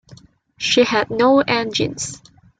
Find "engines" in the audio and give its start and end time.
1.41-2.19